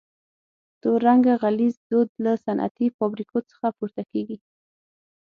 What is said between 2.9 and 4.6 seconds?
فابریکو څخه پورته کیږي.